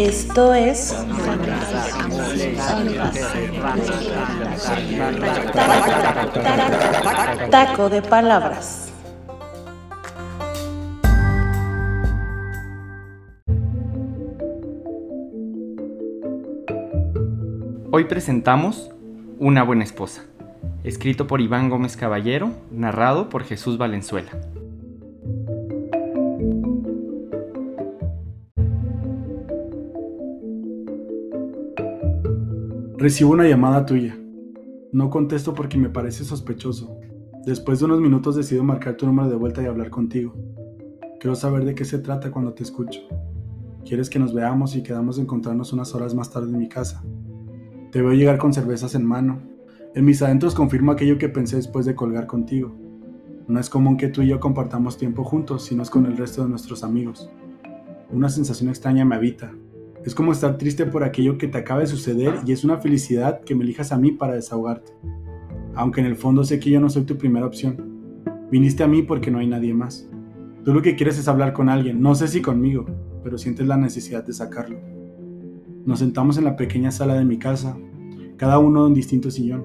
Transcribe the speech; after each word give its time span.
Esto 0.00 0.54
es 0.54 0.96
Taco 7.50 7.90
de 7.90 8.00
Palabras. 8.00 8.94
Hoy 17.90 18.04
presentamos 18.04 18.90
Una 19.38 19.62
buena 19.64 19.84
esposa, 19.84 20.24
escrito 20.82 21.26
por 21.26 21.42
Iván 21.42 21.68
Gómez 21.68 21.98
Caballero, 21.98 22.52
narrado 22.70 23.28
por 23.28 23.44
Jesús 23.44 23.76
Valenzuela. 23.76 24.30
Recibo 33.00 33.30
una 33.30 33.48
llamada 33.48 33.86
tuya. 33.86 34.14
No 34.92 35.08
contesto 35.08 35.54
porque 35.54 35.78
me 35.78 35.88
parece 35.88 36.22
sospechoso. 36.22 37.00
Después 37.46 37.78
de 37.78 37.86
unos 37.86 37.98
minutos 37.98 38.36
decido 38.36 38.62
marcar 38.62 38.98
tu 38.98 39.06
número 39.06 39.30
de 39.30 39.36
vuelta 39.36 39.62
y 39.62 39.64
hablar 39.64 39.88
contigo. 39.88 40.34
Quiero 41.18 41.34
saber 41.34 41.64
de 41.64 41.74
qué 41.74 41.86
se 41.86 41.98
trata 41.98 42.30
cuando 42.30 42.52
te 42.52 42.62
escucho. 42.62 43.00
¿Quieres 43.86 44.10
que 44.10 44.18
nos 44.18 44.34
veamos 44.34 44.76
y 44.76 44.82
quedamos 44.82 45.16
de 45.16 45.22
encontrarnos 45.22 45.72
unas 45.72 45.94
horas 45.94 46.14
más 46.14 46.30
tarde 46.30 46.52
en 46.52 46.58
mi 46.58 46.68
casa? 46.68 47.02
Te 47.90 48.02
veo 48.02 48.12
llegar 48.12 48.36
con 48.36 48.52
cervezas 48.52 48.94
en 48.94 49.06
mano. 49.06 49.40
En 49.94 50.04
mis 50.04 50.20
adentros 50.20 50.54
confirmo 50.54 50.92
aquello 50.92 51.16
que 51.16 51.30
pensé 51.30 51.56
después 51.56 51.86
de 51.86 51.94
colgar 51.94 52.26
contigo. 52.26 52.76
No 53.48 53.58
es 53.58 53.70
común 53.70 53.96
que 53.96 54.08
tú 54.08 54.20
y 54.20 54.28
yo 54.28 54.40
compartamos 54.40 54.98
tiempo 54.98 55.24
juntos, 55.24 55.64
sino 55.64 55.82
es 55.82 55.88
con 55.88 56.04
el 56.04 56.18
resto 56.18 56.42
de 56.42 56.50
nuestros 56.50 56.84
amigos. 56.84 57.30
Una 58.10 58.28
sensación 58.28 58.68
extraña 58.68 59.06
me 59.06 59.14
habita, 59.14 59.54
es 60.04 60.14
como 60.14 60.32
estar 60.32 60.56
triste 60.56 60.86
por 60.86 61.04
aquello 61.04 61.36
que 61.36 61.48
te 61.48 61.58
acaba 61.58 61.80
de 61.80 61.86
suceder 61.86 62.34
y 62.46 62.52
es 62.52 62.64
una 62.64 62.78
felicidad 62.78 63.40
que 63.42 63.54
me 63.54 63.64
elijas 63.64 63.92
a 63.92 63.98
mí 63.98 64.12
para 64.12 64.34
desahogarte. 64.34 64.92
Aunque 65.74 66.00
en 66.00 66.06
el 66.06 66.16
fondo 66.16 66.42
sé 66.42 66.58
que 66.58 66.70
yo 66.70 66.80
no 66.80 66.88
soy 66.88 67.04
tu 67.04 67.18
primera 67.18 67.46
opción. 67.46 67.76
Viniste 68.50 68.82
a 68.82 68.88
mí 68.88 69.02
porque 69.02 69.30
no 69.30 69.38
hay 69.38 69.46
nadie 69.46 69.74
más. 69.74 70.08
Tú 70.64 70.72
lo 70.72 70.82
que 70.82 70.96
quieres 70.96 71.18
es 71.18 71.28
hablar 71.28 71.52
con 71.52 71.68
alguien, 71.68 72.00
no 72.00 72.14
sé 72.14 72.28
si 72.28 72.40
conmigo, 72.40 72.86
pero 73.22 73.38
sientes 73.38 73.66
la 73.66 73.76
necesidad 73.76 74.24
de 74.24 74.32
sacarlo. 74.32 74.78
Nos 75.84 75.98
sentamos 75.98 76.38
en 76.38 76.44
la 76.44 76.56
pequeña 76.56 76.90
sala 76.90 77.14
de 77.14 77.24
mi 77.24 77.38
casa, 77.38 77.76
cada 78.36 78.58
uno 78.58 78.80
en 78.80 78.86
un 78.86 78.94
distinto 78.94 79.30
sillón. 79.30 79.64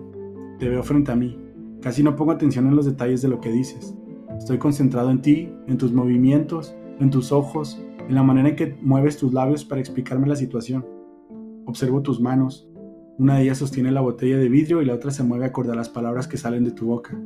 Te 0.60 0.70
veo 0.70 0.84
frente 0.84 1.12
a 1.12 1.16
mí. 1.16 1.38
Casi 1.82 2.04
no 2.04 2.16
pongo 2.16 2.32
atención 2.32 2.68
en 2.68 2.76
los 2.76 2.86
detalles 2.86 3.22
de 3.22 3.28
lo 3.28 3.40
que 3.40 3.52
dices. 3.52 3.96
Estoy 4.38 4.58
concentrado 4.58 5.12
en 5.12 5.22
ti, 5.22 5.50
en 5.68 5.78
tus 5.78 5.94
movimientos, 5.94 6.76
en 7.00 7.10
tus 7.10 7.32
ojos, 7.32 7.82
en 8.08 8.16
la 8.16 8.24
manera 8.24 8.50
en 8.50 8.56
que 8.56 8.78
mueves 8.82 9.18
tus 9.18 9.34
labios 9.34 9.66
para 9.66 9.82
explicarme 9.82 10.28
la 10.28 10.36
situación. 10.36 10.86
Observo 11.66 12.02
tus 12.02 12.20
manos. 12.20 12.70
Una 13.18 13.38
de 13.38 13.44
ellas 13.44 13.58
sostiene 13.58 13.92
la 13.92 14.02
botella 14.02 14.38
de 14.38 14.50
vidrio 14.50 14.82
y 14.82 14.86
la 14.86 14.94
otra 14.94 15.12
se 15.12 15.24
mueve 15.24 15.46
acorde 15.46 15.72
a 15.72 15.76
las 15.76 15.90
palabras 15.90 16.28
que 16.28 16.38
salen 16.38 16.64
de 16.64 16.72
tu 16.72 16.86
boca. 16.88 17.18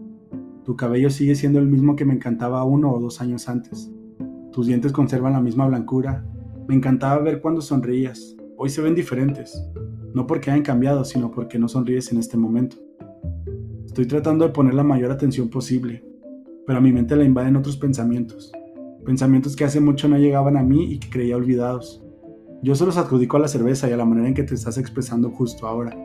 Tu 0.64 0.76
cabello 0.76 1.10
sigue 1.10 1.36
siendo 1.36 1.60
el 1.60 1.68
mismo 1.68 1.96
que 1.96 2.06
me 2.06 2.14
encantaba 2.14 2.64
uno 2.64 2.92
o 2.94 3.00
dos 3.00 3.22
años 3.22 3.50
antes. 3.50 3.92
Tus 4.52 4.68
dientes 4.68 4.92
conservan 4.92 5.34
la 5.34 5.42
misma 5.42 5.68
blancura. 5.68 6.26
Me 6.68 6.76
encantaba 6.76 7.22
ver 7.22 7.42
cuando 7.42 7.62
sonreías. 7.62 8.38
Hoy 8.56 8.70
se 8.70 8.82
ven 8.82 8.96
diferentes. 8.96 9.62
No 10.14 10.28
porque 10.28 10.52
hayan 10.52 10.64
cambiado, 10.64 11.04
sino 11.04 11.32
porque 11.32 11.60
no 11.60 11.68
sonríes 11.68 12.12
en 12.12 12.20
este 12.20 12.38
momento. 12.38 12.78
Estoy 13.86 14.06
tratando 14.06 14.46
de 14.46 14.54
poner 14.54 14.76
la 14.76 14.84
mayor 14.84 15.12
atención 15.12 15.50
posible, 15.50 16.04
pero 16.66 16.78
a 16.78 16.82
mi 16.82 16.94
mente 16.94 17.16
la 17.16 17.26
invaden 17.26 17.56
otros 17.56 17.76
pensamientos 17.78 18.52
pensamientos 19.06 19.56
que 19.56 19.66
hace 19.66 19.80
mucho 19.80 20.08
no 20.08 20.18
llegaban 20.18 20.58
a 20.58 20.64
mí 20.64 20.94
y 20.94 21.00
que 21.00 21.10
creía 21.10 21.38
olvidados. 21.38 22.04
Yo 22.62 22.76
se 22.76 22.86
los 22.86 22.98
adjudico 22.98 23.38
a 23.38 23.40
la 23.40 23.48
cerveza 23.48 23.90
y 23.90 23.94
a 23.94 23.98
la 23.98 24.06
manera 24.06 24.28
en 24.28 24.34
que 24.34 24.44
te 24.44 24.56
estás 24.56 24.78
expresando 24.78 25.30
justo 25.30 25.68
ahora. 25.68 25.98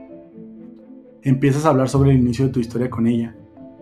Empiezas 1.22 1.64
a 1.64 1.70
hablar 1.70 1.88
sobre 1.88 2.12
el 2.12 2.18
inicio 2.18 2.46
de 2.46 2.52
tu 2.52 2.60
historia 2.60 2.90
con 2.90 3.06
ella, 3.06 3.36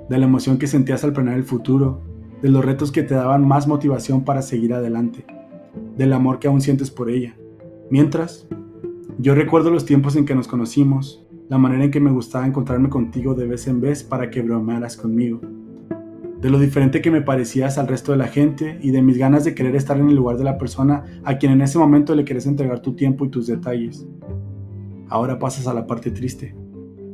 de 0.09 0.19
la 0.19 0.27
emoción 0.27 0.59
que 0.59 0.67
sentías 0.67 1.05
al 1.05 1.13
planear 1.13 1.37
el 1.37 1.45
futuro, 1.45 2.03
de 2.41 2.49
los 2.49 2.65
retos 2.65 2.91
que 2.91 3.03
te 3.03 3.15
daban 3.15 3.47
más 3.47 3.69
motivación 3.69 4.25
para 4.25 4.43
seguir 4.43 4.75
adelante, 4.75 5.27
del 5.97 6.13
amor 6.13 6.39
que 6.39 6.49
aún 6.49 6.61
sientes 6.61 6.91
por 6.91 7.11
ella. 7.11 7.37
Mientras, 7.91 8.47
yo 9.19 9.35
recuerdo 9.35 9.71
los 9.71 9.85
tiempos 9.85 10.17
en 10.17 10.25
que 10.25 10.35
nos 10.35 10.49
conocimos, 10.49 11.27
la 11.49 11.59
manera 11.59 11.85
en 11.85 11.91
que 11.91 12.01
me 12.01 12.11
gustaba 12.11 12.47
encontrarme 12.47 12.89
contigo 12.89 13.35
de 13.35 13.47
vez 13.47 13.67
en 13.67 13.81
vez 13.81 14.03
para 14.03 14.31
que 14.31 14.41
bromearas 14.41 14.97
conmigo 14.97 15.41
de 16.43 16.51
lo 16.51 16.59
diferente 16.59 17.01
que 17.01 17.13
me 17.13 17.23
parecías 17.23 17.79
al 17.79 17.87
resto 17.87 18.11
de 18.11 18.19
la 18.19 18.27
gente 18.27 18.77
y 18.83 18.91
de 18.91 19.01
mis 19.01 19.17
ganas 19.17 19.45
de 19.45 19.55
querer 19.55 19.77
estar 19.77 19.97
en 20.01 20.09
el 20.09 20.17
lugar 20.17 20.37
de 20.39 20.43
la 20.43 20.59
persona 20.59 21.05
a 21.23 21.39
quien 21.39 21.53
en 21.53 21.61
ese 21.61 21.79
momento 21.79 22.17
le 22.17 22.25
querés 22.25 22.47
entregar 22.47 22.81
tu 22.81 22.95
tiempo 22.95 23.25
y 23.25 23.29
tus 23.29 23.47
detalles. 23.47 24.05
Ahora 25.09 25.39
pasas 25.39 25.69
a 25.69 25.73
la 25.73 25.87
parte 25.87 26.11
triste, 26.11 26.53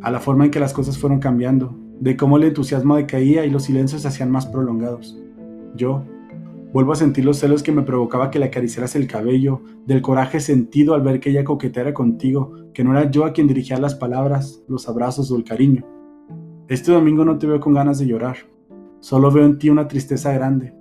a 0.00 0.10
la 0.10 0.18
forma 0.18 0.46
en 0.46 0.50
que 0.50 0.60
las 0.60 0.72
cosas 0.72 0.96
fueron 0.96 1.18
cambiando, 1.18 1.76
de 2.00 2.16
cómo 2.16 2.38
el 2.38 2.44
entusiasmo 2.44 2.96
decaía 2.96 3.44
y 3.44 3.50
los 3.50 3.64
silencios 3.64 4.00
se 4.00 4.08
hacían 4.08 4.30
más 4.30 4.46
prolongados. 4.46 5.20
Yo 5.76 6.04
vuelvo 6.72 6.92
a 6.92 6.96
sentir 6.96 7.26
los 7.26 7.36
celos 7.36 7.62
que 7.62 7.70
me 7.70 7.82
provocaba 7.82 8.30
que 8.30 8.38
le 8.38 8.46
acariciaras 8.46 8.96
el 8.96 9.06
cabello, 9.06 9.60
del 9.84 10.00
coraje 10.00 10.40
sentido 10.40 10.94
al 10.94 11.02
ver 11.02 11.20
que 11.20 11.28
ella 11.28 11.44
coqueteara 11.44 11.92
contigo, 11.92 12.54
que 12.72 12.82
no 12.82 12.92
era 12.92 13.10
yo 13.10 13.26
a 13.26 13.34
quien 13.34 13.46
dirigía 13.46 13.78
las 13.78 13.94
palabras, 13.94 14.62
los 14.68 14.88
abrazos 14.88 15.30
o 15.30 15.36
el 15.36 15.44
cariño. 15.44 15.84
Este 16.66 16.92
domingo 16.92 17.26
no 17.26 17.36
te 17.36 17.46
veo 17.46 17.60
con 17.60 17.74
ganas 17.74 17.98
de 17.98 18.06
llorar, 18.06 18.36
Solo 19.00 19.30
veo 19.30 19.44
en 19.44 19.58
ti 19.58 19.70
una 19.70 19.88
tristeza 19.88 20.32
grande, 20.32 20.74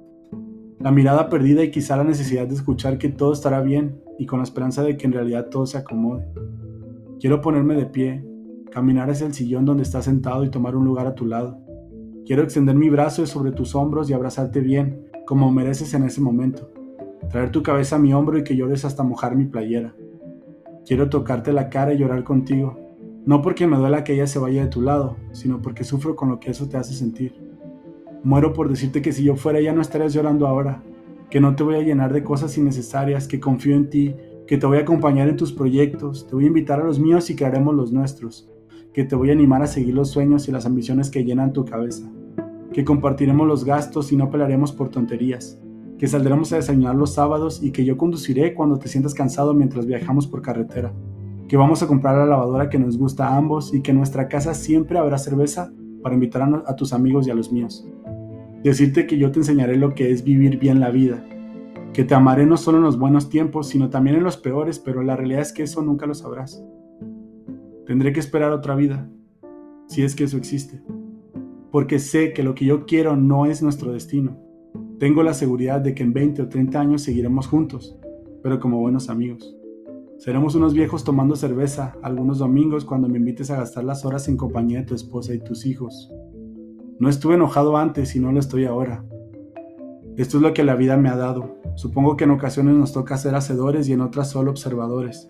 la 0.80 0.92
mirada 0.92 1.30
perdida 1.30 1.64
y 1.64 1.72
quizá 1.72 1.98
la 1.98 2.04
necesidad 2.04 2.48
de 2.48 2.54
escuchar 2.54 2.98
que 2.98 3.10
todo 3.10 3.34
estará 3.34 3.62
bien 3.62 4.00
y 4.20 4.26
con 4.26 4.40
la 4.40 4.44
esperanza 4.44 4.84
de 4.84 4.96
que 4.96 5.08
en 5.08 5.14
realidad 5.14 5.50
todo 5.50 5.66
se 5.66 5.78
acomode. 5.78 6.28
Quiero 7.20 7.42
ponerme 7.42 7.76
de 7.76 7.88
pie, 7.88 8.24
caminar 8.72 9.10
hacia 9.10 9.28
el 9.28 9.34
sillón 9.34 9.66
donde 9.66 9.84
estás 9.84 10.06
sentado 10.06 10.44
y 10.44 10.50
tomar 10.50 10.76
un 10.76 10.86
lugar 10.86 11.08
a 11.08 11.16
tu 11.16 11.26
lado. 11.26 11.60
Quiero 12.26 12.44
extender 12.44 12.76
mi 12.76 12.90
brazo 12.90 13.26
sobre 13.26 13.52
tus 13.52 13.74
hombros 13.74 14.10
y 14.10 14.14
abrazarte 14.14 14.62
bien, 14.62 15.08
como 15.26 15.52
mereces 15.52 15.94
en 15.94 16.04
ese 16.04 16.22
momento. 16.22 16.72
Traer 17.30 17.52
tu 17.52 17.64
cabeza 17.64 17.96
a 17.96 18.00
mi 18.00 18.14
hombro 18.14 18.38
y 18.38 18.44
que 18.44 18.56
llores 18.56 18.86
hasta 18.86 19.04
mojar 19.04 19.36
mi 19.36 19.46
playera. 19.46 19.96
Quiero 20.86 21.10
tocarte 21.10 21.54
la 21.54 21.70
cara 21.70 21.94
y 21.94 21.98
llorar 21.98 22.24
contigo, 22.24 22.78
no 23.26 23.42
porque 23.42 23.68
me 23.68 23.78
duela 23.78 24.04
que 24.04 24.14
ella 24.14 24.28
se 24.28 24.40
vaya 24.40 24.64
de 24.64 24.70
tu 24.70 24.82
lado, 24.82 25.18
sino 25.32 25.62
porque 25.62 25.84
sufro 25.84 26.16
con 26.16 26.30
lo 26.30 26.40
que 26.40 26.52
eso 26.52 26.70
te 26.70 26.78
hace 26.78 26.94
sentir. 26.94 27.47
Muero 28.24 28.54
por 28.54 28.70
decirte 28.70 29.02
que 29.02 29.14
si 29.14 29.24
yo 29.24 29.36
fuera 29.36 29.62
ya 29.62 29.74
no 29.74 29.82
estarías 29.82 30.14
llorando 30.14 30.48
ahora, 30.48 30.84
que 31.30 31.40
no 31.40 31.56
te 31.56 31.64
voy 31.64 31.76
a 31.76 31.82
llenar 31.82 32.14
de 32.14 32.24
cosas 32.24 32.58
innecesarias, 32.58 33.28
que 33.28 33.40
confío 33.40 33.76
en 33.76 33.90
ti, 33.90 34.16
que 34.48 34.58
te 34.58 34.66
voy 34.66 34.78
a 34.78 34.82
acompañar 34.82 35.28
en 35.28 35.36
tus 35.36 35.52
proyectos, 35.52 36.26
te 36.28 36.36
voy 36.36 36.46
a 36.46 36.48
invitar 36.48 36.80
a 36.80 36.86
los 36.86 37.00
míos 37.00 37.30
y 37.30 37.36
crearemos 37.36 37.76
los 37.76 37.92
nuestros, 37.92 38.50
que 38.94 39.04
te 39.04 39.16
voy 39.16 39.30
a 39.30 39.34
animar 39.34 39.62
a 39.62 39.68
seguir 39.68 39.94
los 39.94 40.10
sueños 40.10 40.48
y 40.48 40.52
las 40.52 40.66
ambiciones 40.66 41.10
que 41.12 41.24
llenan 41.24 41.54
tu 41.54 41.66
cabeza, 41.66 42.10
que 42.74 42.86
compartiremos 42.86 43.46
los 43.46 43.66
gastos 43.66 44.12
y 44.12 44.18
no 44.18 44.30
pelearemos 44.30 44.72
por 44.72 44.90
tonterías, 44.90 45.60
que 45.98 46.08
saldremos 46.08 46.54
a 46.54 46.58
desayunar 46.58 46.96
los 46.96 47.14
sábados 47.14 47.62
y 47.62 47.72
que 47.72 47.84
yo 47.84 47.98
conduciré 47.98 48.54
cuando 48.54 48.78
te 48.78 48.88
sientas 48.88 49.14
cansado 49.14 49.54
mientras 49.54 49.86
viajamos 49.86 50.28
por 50.28 50.42
carretera, 50.42 50.94
que 51.48 51.58
vamos 51.58 51.82
a 51.84 51.88
comprar 51.88 52.18
la 52.18 52.26
lavadora 52.26 52.70
que 52.70 52.80
nos 52.80 52.98
gusta 52.98 53.28
a 53.28 53.38
ambos 53.38 53.74
y 53.74 53.82
que 53.82 53.92
en 53.92 53.98
nuestra 53.98 54.28
casa 54.28 54.54
siempre 54.54 54.98
habrá 54.98 55.18
cerveza 55.18 55.72
para 56.04 56.16
invitar 56.16 56.64
a, 56.66 56.76
tus 56.76 56.94
amigos 56.94 57.28
y 57.28 57.32
a 57.32 57.36
los 57.36 57.52
míos. 57.52 57.86
Decirte 58.64 59.08
que 59.08 59.18
yo 59.18 59.32
te 59.32 59.40
enseñaré 59.40 59.78
lo 59.78 59.94
que 59.94 60.12
es 60.12 60.24
vivir 60.24 60.58
bien 60.58 60.80
la 60.80 60.90
vida, 60.90 61.24
que 61.94 62.04
te 62.04 62.16
amaré 62.16 62.46
no 62.46 62.58
solo 62.58 62.78
en 62.78 62.84
los 62.84 63.00
buenos 63.00 63.30
tiempos, 63.30 63.70
sino 63.70 63.90
también 63.90 64.18
en 64.18 64.24
los 64.24 64.38
peores, 64.38 64.80
pero 64.80 65.02
la 65.04 65.16
realidad 65.16 65.42
es 65.42 65.54
que 65.54 65.64
eso 65.64 65.82
nunca 65.82 66.06
lo 66.06 66.14
sabrás. 66.14 66.64
Tendré 67.86 68.14
que 68.14 68.20
esperar 68.20 68.52
otra 68.52 68.76
vida, 68.76 69.10
si 69.88 70.04
es 70.04 70.16
que 70.16 70.26
eso 70.26 70.38
existe, 70.38 70.82
porque 71.72 72.00
sé 72.00 72.34
que 72.34 72.44
lo 72.44 72.56
que 72.56 72.66
yo 72.66 72.86
quiero 72.86 73.16
no 73.16 73.46
es 73.46 73.64
nuestro 73.64 73.94
destino. 73.94 74.38
Tengo 75.00 75.24
la 75.24 75.34
seguridad 75.34 75.80
de 75.80 75.94
que 75.94 76.04
en 76.04 76.14
20 76.14 76.42
o 76.42 76.50
30 76.50 76.80
años 76.80 77.02
seguiremos 77.04 77.48
juntos, 77.48 77.98
pero 78.44 78.60
como 78.60 78.80
buenos 78.80 79.10
amigos. 79.10 79.56
Seremos 80.18 80.56
unos 80.56 80.74
viejos 80.74 81.04
tomando 81.04 81.36
cerveza 81.36 81.96
algunos 82.02 82.40
domingos 82.40 82.84
cuando 82.84 83.08
me 83.08 83.20
invites 83.20 83.52
a 83.52 83.58
gastar 83.58 83.84
las 83.84 84.04
horas 84.04 84.28
en 84.28 84.36
compañía 84.36 84.80
de 84.80 84.86
tu 84.86 84.96
esposa 84.96 85.34
y 85.34 85.40
tus 85.40 85.66
hijos. 85.68 86.12
No 87.00 87.10
estuve 87.10 87.36
enojado 87.36 87.78
antes 87.78 88.16
y 88.16 88.20
no 88.20 88.32
lo 88.32 88.40
estoy 88.40 88.66
ahora. 88.66 89.04
Esto 90.18 90.38
es 90.38 90.44
lo 90.44 90.54
que 90.54 90.64
la 90.64 90.76
vida 90.76 90.98
me 90.98 91.10
ha 91.10 91.16
dado. 91.16 91.58
Supongo 91.76 92.18
que 92.18 92.24
en 92.24 92.32
ocasiones 92.32 92.74
nos 92.74 92.92
toca 92.92 93.18
ser 93.18 93.36
hacedores 93.36 93.88
y 93.88 93.94
en 93.94 94.02
otras 94.02 94.32
solo 94.32 94.50
observadores, 94.50 95.30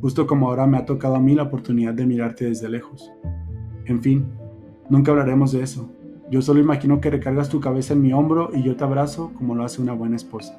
justo 0.00 0.28
como 0.28 0.48
ahora 0.48 0.68
me 0.68 0.78
ha 0.78 0.84
tocado 0.84 1.16
a 1.16 1.20
mí 1.20 1.34
la 1.34 1.42
oportunidad 1.42 1.92
de 1.92 2.06
mirarte 2.06 2.44
desde 2.44 2.68
lejos. 2.68 3.10
En 3.86 4.00
fin, 4.00 4.26
nunca 4.88 5.10
hablaremos 5.10 5.50
de 5.50 5.62
eso. 5.62 5.90
Yo 6.30 6.40
solo 6.40 6.60
imagino 6.60 7.00
que 7.00 7.10
recargas 7.10 7.48
tu 7.48 7.58
cabeza 7.58 7.94
en 7.94 8.02
mi 8.02 8.12
hombro 8.12 8.50
y 8.54 8.62
yo 8.62 8.76
te 8.76 8.84
abrazo 8.84 9.32
como 9.34 9.56
lo 9.56 9.64
hace 9.64 9.82
una 9.82 9.94
buena 9.94 10.14
esposa. 10.14 10.56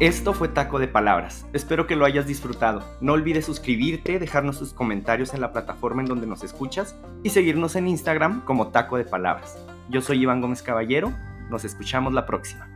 Esto 0.00 0.34
fue 0.34 0.48
Taco 0.48 0.80
de 0.80 0.88
Palabras. 0.88 1.46
Espero 1.52 1.86
que 1.86 1.94
lo 1.94 2.04
hayas 2.04 2.26
disfrutado. 2.26 2.82
No 3.00 3.12
olvides 3.12 3.44
suscribirte, 3.44 4.18
dejarnos 4.18 4.58
tus 4.58 4.74
comentarios 4.74 5.34
en 5.34 5.40
la 5.40 5.52
plataforma 5.52 6.02
en 6.02 6.08
donde 6.08 6.26
nos 6.26 6.42
escuchas 6.42 6.96
y 7.22 7.30
seguirnos 7.30 7.76
en 7.76 7.86
Instagram 7.86 8.44
como 8.44 8.68
Taco 8.68 8.96
de 8.96 9.04
Palabras. 9.04 9.56
Yo 9.88 10.00
soy 10.00 10.22
Iván 10.22 10.40
Gómez 10.40 10.62
Caballero. 10.62 11.12
Nos 11.48 11.64
escuchamos 11.64 12.12
la 12.12 12.26
próxima. 12.26 12.73